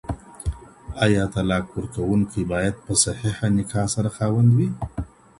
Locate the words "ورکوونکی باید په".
1.75-2.93